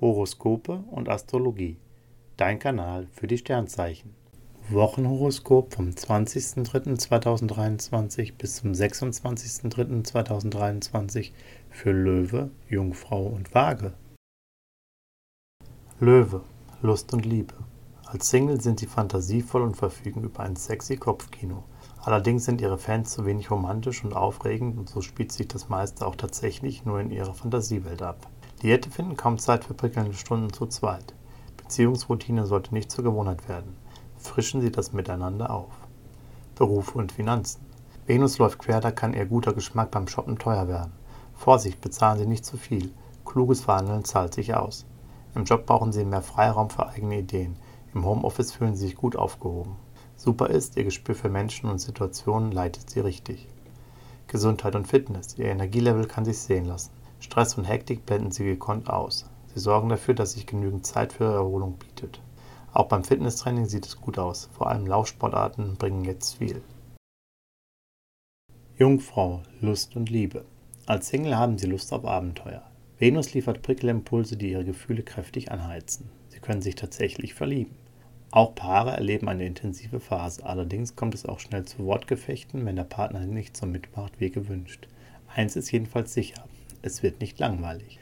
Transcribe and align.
Horoskope 0.00 0.84
und 0.92 1.08
Astrologie. 1.08 1.76
Dein 2.36 2.60
Kanal 2.60 3.08
für 3.10 3.26
die 3.26 3.38
Sternzeichen. 3.38 4.14
Wochenhoroskop 4.70 5.74
vom 5.74 5.88
20.03.2023 5.88 8.34
bis 8.38 8.54
zum 8.56 8.72
26.03.2023 8.72 11.32
für 11.70 11.90
Löwe, 11.90 12.50
Jungfrau 12.68 13.26
und 13.26 13.52
Waage. 13.54 13.94
Löwe, 15.98 16.42
Lust 16.80 17.12
und 17.12 17.26
Liebe. 17.26 17.54
Als 18.06 18.30
Single 18.30 18.60
sind 18.60 18.78
sie 18.78 18.86
fantasievoll 18.86 19.62
und 19.62 19.76
verfügen 19.76 20.22
über 20.22 20.44
ein 20.44 20.54
sexy 20.54 20.96
Kopfkino. 20.96 21.64
Allerdings 22.02 22.44
sind 22.44 22.60
ihre 22.60 22.78
Fans 22.78 23.10
zu 23.10 23.26
wenig 23.26 23.50
romantisch 23.50 24.04
und 24.04 24.14
aufregend 24.14 24.78
und 24.78 24.88
so 24.88 25.00
spielt 25.00 25.32
sich 25.32 25.48
das 25.48 25.68
meiste 25.68 26.06
auch 26.06 26.14
tatsächlich 26.14 26.84
nur 26.84 27.00
in 27.00 27.10
ihrer 27.10 27.34
Fantasiewelt 27.34 28.02
ab. 28.02 28.28
Diäte 28.62 28.90
finden 28.90 29.16
kaum 29.16 29.38
Zeit 29.38 29.64
für 29.64 29.74
prickelnde 29.74 30.14
Stunden 30.14 30.52
zu 30.52 30.66
zweit. 30.66 31.14
Beziehungsroutine 31.56 32.44
sollte 32.44 32.74
nicht 32.74 32.90
zur 32.90 33.04
Gewohnheit 33.04 33.48
werden. 33.48 33.76
Frischen 34.16 34.60
Sie 34.60 34.72
das 34.72 34.92
Miteinander 34.92 35.50
auf. 35.50 35.72
Beruf 36.56 36.96
und 36.96 37.12
Finanzen. 37.12 37.60
Venus 38.06 38.38
läuft 38.38 38.58
quer, 38.58 38.80
da 38.80 38.90
kann 38.90 39.14
Ihr 39.14 39.26
guter 39.26 39.52
Geschmack 39.52 39.92
beim 39.92 40.08
Shoppen 40.08 40.38
teuer 40.38 40.66
werden. 40.66 40.92
Vorsicht, 41.34 41.80
bezahlen 41.80 42.18
Sie 42.18 42.26
nicht 42.26 42.44
zu 42.44 42.56
viel. 42.56 42.92
Kluges 43.24 43.60
Verhandeln 43.60 44.04
zahlt 44.04 44.34
sich 44.34 44.54
aus. 44.54 44.86
Im 45.36 45.44
Job 45.44 45.66
brauchen 45.66 45.92
Sie 45.92 46.04
mehr 46.04 46.22
Freiraum 46.22 46.68
für 46.68 46.88
eigene 46.88 47.20
Ideen. 47.20 47.54
Im 47.94 48.04
Homeoffice 48.04 48.50
fühlen 48.50 48.74
Sie 48.74 48.86
sich 48.86 48.96
gut 48.96 49.14
aufgehoben. 49.14 49.76
Super 50.16 50.50
ist, 50.50 50.76
Ihr 50.76 50.82
Gespür 50.82 51.14
für 51.14 51.28
Menschen 51.28 51.70
und 51.70 51.78
Situationen 51.78 52.50
leitet 52.50 52.90
Sie 52.90 52.98
richtig. 52.98 53.46
Gesundheit 54.26 54.74
und 54.74 54.88
Fitness. 54.88 55.38
Ihr 55.38 55.46
Energielevel 55.46 56.06
kann 56.08 56.24
sich 56.24 56.38
sehen 56.38 56.64
lassen. 56.64 56.97
Stress 57.20 57.56
und 57.56 57.64
Hektik 57.64 58.06
blenden 58.06 58.30
Sie 58.30 58.44
gekonnt 58.44 58.88
aus. 58.88 59.28
Sie 59.54 59.60
sorgen 59.60 59.88
dafür, 59.88 60.14
dass 60.14 60.32
sich 60.32 60.46
genügend 60.46 60.86
Zeit 60.86 61.12
für 61.12 61.24
Erholung 61.24 61.74
bietet. 61.78 62.20
Auch 62.72 62.86
beim 62.86 63.02
Fitnesstraining 63.02 63.66
sieht 63.66 63.86
es 63.86 64.00
gut 64.00 64.18
aus. 64.18 64.48
Vor 64.52 64.68
allem 64.68 64.86
Laufsportarten 64.86 65.76
bringen 65.76 66.04
jetzt 66.04 66.36
viel. 66.36 66.62
Jungfrau, 68.76 69.42
Lust 69.60 69.96
und 69.96 70.10
Liebe. 70.10 70.44
Als 70.86 71.08
Single 71.08 71.36
haben 71.36 71.58
Sie 71.58 71.66
Lust 71.66 71.92
auf 71.92 72.04
Abenteuer. 72.04 72.62
Venus 72.98 73.34
liefert 73.34 73.62
Prickelimpulse, 73.62 74.36
die 74.36 74.52
Ihre 74.52 74.64
Gefühle 74.64 75.02
kräftig 75.02 75.50
anheizen. 75.50 76.08
Sie 76.28 76.38
können 76.38 76.62
sich 76.62 76.76
tatsächlich 76.76 77.34
verlieben. 77.34 77.74
Auch 78.30 78.54
Paare 78.54 78.92
erleben 78.92 79.28
eine 79.28 79.46
intensive 79.46 80.00
Phase, 80.00 80.44
allerdings 80.44 80.94
kommt 80.94 81.14
es 81.14 81.26
auch 81.26 81.40
schnell 81.40 81.64
zu 81.64 81.84
Wortgefechten, 81.84 82.64
wenn 82.66 82.76
der 82.76 82.84
Partner 82.84 83.20
nicht 83.20 83.56
so 83.56 83.66
mitmacht 83.66 84.20
wie 84.20 84.30
gewünscht. 84.30 84.86
Eins 85.34 85.56
ist 85.56 85.70
jedenfalls 85.70 86.12
sicher, 86.12 86.44
es 86.82 87.02
wird 87.02 87.20
nicht 87.20 87.38
langweilig. 87.38 87.98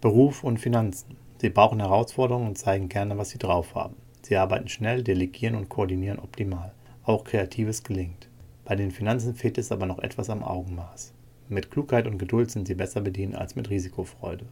Beruf 0.00 0.44
und 0.44 0.58
Finanzen. 0.58 1.16
Sie 1.38 1.50
brauchen 1.50 1.80
Herausforderungen 1.80 2.48
und 2.48 2.58
zeigen 2.58 2.88
gerne, 2.88 3.18
was 3.18 3.30
sie 3.30 3.38
drauf 3.38 3.74
haben. 3.74 3.96
Sie 4.22 4.36
arbeiten 4.36 4.68
schnell, 4.68 5.02
delegieren 5.02 5.54
und 5.54 5.68
koordinieren 5.68 6.18
optimal. 6.18 6.72
Auch 7.04 7.24
Kreatives 7.24 7.82
gelingt. 7.82 8.28
Bei 8.64 8.76
den 8.76 8.90
Finanzen 8.90 9.34
fehlt 9.34 9.58
es 9.58 9.72
aber 9.72 9.86
noch 9.86 9.98
etwas 9.98 10.30
am 10.30 10.42
Augenmaß. 10.42 11.12
Mit 11.48 11.70
Klugheit 11.70 12.06
und 12.06 12.18
Geduld 12.18 12.50
sind 12.50 12.66
sie 12.66 12.74
besser 12.74 13.02
bedient 13.02 13.34
als 13.34 13.56
mit 13.56 13.68
Risikofreude. 13.68 14.46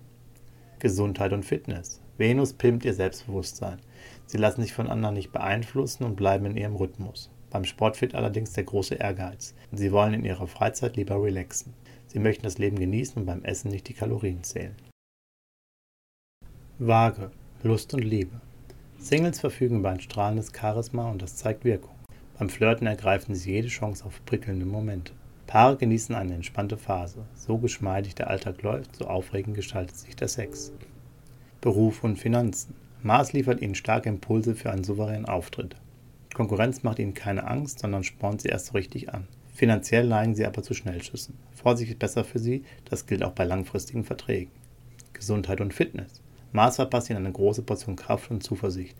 Gesundheit 0.78 1.32
und 1.32 1.44
Fitness. 1.44 2.02
Venus 2.18 2.52
pimmt 2.52 2.84
ihr 2.84 2.92
Selbstbewusstsein. 2.92 3.78
Sie 4.26 4.36
lassen 4.36 4.60
sich 4.60 4.74
von 4.74 4.88
anderen 4.88 5.14
nicht 5.14 5.32
beeinflussen 5.32 6.04
und 6.04 6.16
bleiben 6.16 6.44
in 6.44 6.56
ihrem 6.56 6.76
Rhythmus. 6.76 7.30
Beim 7.48 7.64
Sport 7.64 7.96
fehlt 7.96 8.14
allerdings 8.14 8.52
der 8.52 8.64
große 8.64 8.96
Ehrgeiz. 8.96 9.54
Sie 9.72 9.92
wollen 9.92 10.14
in 10.14 10.24
ihrer 10.24 10.46
Freizeit 10.46 10.96
lieber 10.96 11.22
relaxen. 11.22 11.72
Sie 12.12 12.18
möchten 12.18 12.42
das 12.42 12.58
Leben 12.58 12.78
genießen 12.78 13.16
und 13.16 13.24
beim 13.24 13.42
Essen 13.42 13.70
nicht 13.70 13.88
die 13.88 13.94
Kalorien 13.94 14.42
zählen. 14.42 14.76
Waage, 16.78 17.30
Lust 17.62 17.94
und 17.94 18.04
Liebe. 18.04 18.38
Singles 18.98 19.40
verfügen 19.40 19.78
über 19.78 19.88
ein 19.88 20.00
strahlendes 20.00 20.52
Charisma 20.54 21.10
und 21.10 21.22
das 21.22 21.36
zeigt 21.36 21.64
Wirkung. 21.64 21.94
Beim 22.38 22.50
Flirten 22.50 22.86
ergreifen 22.86 23.34
sie 23.34 23.52
jede 23.52 23.68
Chance 23.68 24.04
auf 24.04 24.22
prickelnde 24.26 24.66
Momente. 24.66 25.14
Paare 25.46 25.78
genießen 25.78 26.14
eine 26.14 26.34
entspannte 26.34 26.76
Phase. 26.76 27.24
So 27.34 27.56
geschmeidig 27.56 28.14
der 28.14 28.28
Alltag 28.28 28.60
läuft, 28.60 28.94
so 28.94 29.06
aufregend 29.06 29.56
gestaltet 29.56 29.96
sich 29.96 30.14
der 30.14 30.28
Sex. 30.28 30.70
Beruf 31.62 32.04
und 32.04 32.18
Finanzen. 32.18 32.74
Mars 33.02 33.32
liefert 33.32 33.62
ihnen 33.62 33.74
starke 33.74 34.10
Impulse 34.10 34.54
für 34.54 34.70
einen 34.70 34.84
souveränen 34.84 35.24
Auftritt. 35.24 35.76
Konkurrenz 36.34 36.82
macht 36.82 36.98
ihnen 36.98 37.14
keine 37.14 37.46
Angst, 37.46 37.78
sondern 37.78 38.04
spornt 38.04 38.42
sie 38.42 38.48
erst 38.48 38.74
richtig 38.74 39.14
an. 39.14 39.28
Finanziell 39.52 40.08
neigen 40.08 40.34
sie 40.34 40.46
aber 40.46 40.62
zu 40.62 40.74
Schnellschüssen. 40.74 41.38
Vorsicht 41.52 41.92
ist 41.92 41.98
besser 41.98 42.24
für 42.24 42.38
sie, 42.38 42.64
das 42.86 43.06
gilt 43.06 43.22
auch 43.22 43.32
bei 43.32 43.44
langfristigen 43.44 44.04
Verträgen. 44.04 44.50
Gesundheit 45.12 45.60
und 45.60 45.74
Fitness. 45.74 46.22
Mars 46.52 46.76
verpasst 46.76 47.10
ihnen 47.10 47.18
eine 47.18 47.32
große 47.32 47.62
Portion 47.62 47.96
Kraft 47.96 48.30
und 48.30 48.42
Zuversicht. 48.42 48.96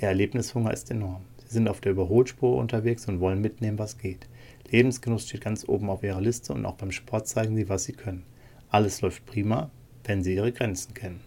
Ihr 0.00 0.08
Erlebnishunger 0.08 0.72
ist 0.72 0.90
enorm. 0.90 1.22
Sie 1.46 1.54
sind 1.54 1.68
auf 1.68 1.80
der 1.80 1.92
Überholspur 1.92 2.56
unterwegs 2.56 3.06
und 3.06 3.20
wollen 3.20 3.40
mitnehmen, 3.40 3.78
was 3.78 3.98
geht. 3.98 4.28
Lebensgenuss 4.70 5.26
steht 5.26 5.42
ganz 5.42 5.68
oben 5.68 5.90
auf 5.90 6.02
ihrer 6.02 6.20
Liste 6.20 6.52
und 6.52 6.64
auch 6.64 6.76
beim 6.76 6.92
Sport 6.92 7.28
zeigen 7.28 7.56
sie, 7.56 7.68
was 7.68 7.84
sie 7.84 7.92
können. 7.92 8.24
Alles 8.70 9.00
läuft 9.02 9.26
prima, 9.26 9.70
wenn 10.04 10.22
sie 10.22 10.34
ihre 10.34 10.52
Grenzen 10.52 10.94
kennen. 10.94 11.20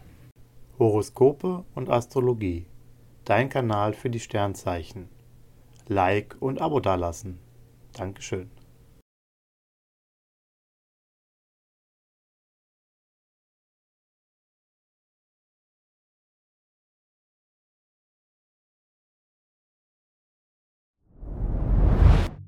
Horoskope 0.80 1.64
und 1.76 1.90
Astrologie. 1.90 2.66
Dein 3.24 3.50
Kanal 3.50 3.94
für 3.94 4.10
die 4.10 4.20
Sternzeichen. 4.20 5.10
Like 5.88 6.36
und 6.40 6.60
Abo 6.60 6.80
dalassen. 6.80 7.38
Dankeschön. 7.94 8.50